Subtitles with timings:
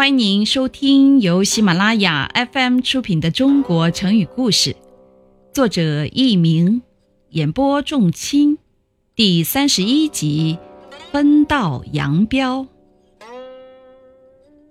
[0.00, 4.72] 欢迎您收听由喜马拉雅 FM 出品的《中国成语故事》，
[5.52, 6.80] 作者佚名，
[7.28, 8.56] 演播仲卿，
[9.14, 10.56] 第三十一集
[11.12, 12.62] 《分道扬镳》。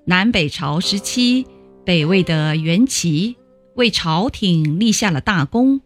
[0.06, 1.46] 南北朝时期，
[1.86, 3.36] 北魏的元齐
[3.76, 5.82] 为朝廷立下了大功，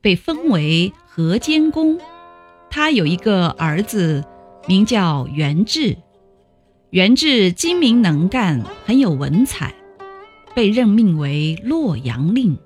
[0.00, 2.00] 被封为河间公。
[2.68, 4.24] 他有一个儿子，
[4.66, 5.96] 名叫元志。
[6.90, 9.72] 元志精明能干，很有文采，
[10.56, 12.58] 被任命为洛阳令。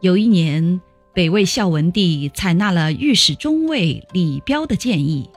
[0.00, 0.80] 有一年，
[1.12, 5.28] 北魏孝文帝采纳了御史中尉李彪的建议，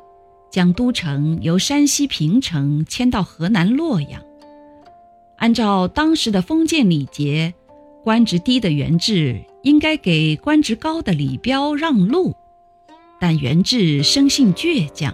[0.49, 4.23] 将都城由山西平城迁到河南洛阳。
[5.35, 7.53] 按照当时的封建礼节，
[8.05, 12.33] 官职低的元志应该给官职高的李彪让路，
[13.19, 15.13] 但元志生性倔强，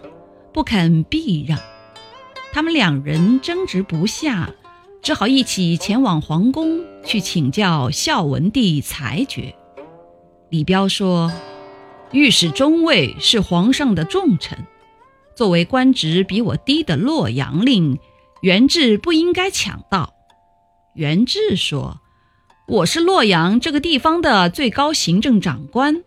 [0.54, 1.58] 不肯避让。
[2.54, 4.52] 他们两人争执不下，
[5.02, 9.56] 只好一起前往皇宫去请教孝文帝裁决。
[10.50, 11.32] 李彪说
[12.12, 14.58] ：“御史中尉是皇上的重臣，
[15.34, 17.98] 作为官职比我低的洛阳令，
[18.42, 20.14] 元志不应该抢到。”
[20.94, 22.02] 元志说
[22.68, 26.04] ：“我是洛阳这个地方的最高行政长官，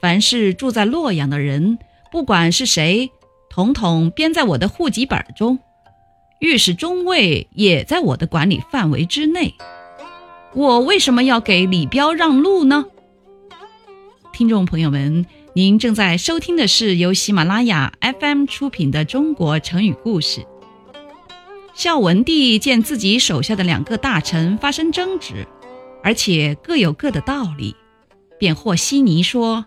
[0.00, 1.80] 凡是住在洛阳的人，
[2.12, 3.10] 不管是谁，
[3.50, 5.58] 统统编在我的户籍本中。”
[6.40, 9.54] 御史中尉也在我的管理范围之内，
[10.54, 12.86] 我为什么要给李彪让路呢？
[14.32, 20.40] 听众朋友们，您正在收听的是由喜马拉雅 FM 出品的《中国成语故事》。
[21.74, 25.46] 孝文帝见自己手下的两个大臣发生争执，
[26.02, 27.76] 而且各有各的道理，
[28.38, 29.66] 便和稀泥说：“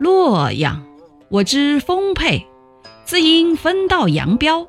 [0.00, 0.82] 洛阳，
[1.28, 2.46] 我之丰沛，
[3.04, 4.66] 自应分道扬镳。”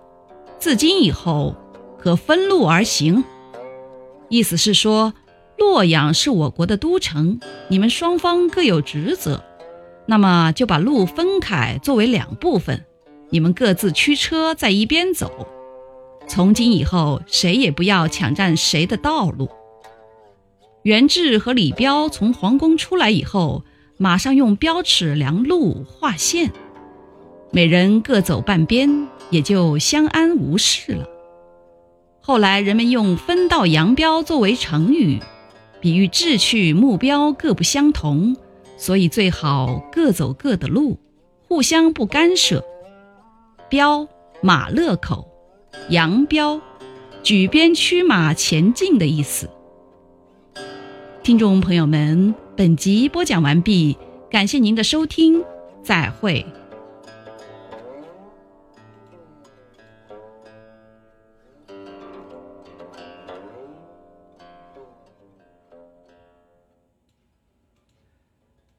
[0.60, 1.56] 自今以后，
[2.00, 3.24] 可分路而行。
[4.30, 5.14] 意思是说，
[5.58, 9.44] 洛阳是我国的都城，你们双方各有职责，
[10.08, 12.86] 那么就把路分开，作为两部分，
[13.30, 15.48] 你们各自驱车在一边走。
[16.28, 19.50] 从今以后，谁也不要抢占谁的道路。
[20.82, 23.64] 元志和李彪从皇宫出来以后，
[23.98, 26.52] 马上用标尺量路画线。
[27.56, 31.08] 每人各走半边，也就相安无事了。
[32.20, 35.22] 后来人们用“分道扬镳”作为成语，
[35.80, 38.36] 比喻志趣目标各不相同，
[38.76, 41.00] 所以最好各走各的路，
[41.48, 42.62] 互相不干涉。
[43.70, 44.06] 镳，
[44.42, 45.26] 马勒口；
[45.90, 46.60] 扬镳，
[47.24, 49.50] 举鞭驱马前进的意思。
[51.24, 53.98] 听众朋友们，本集播讲完毕，
[54.30, 55.42] 感谢您的收听，
[55.82, 56.46] 再会。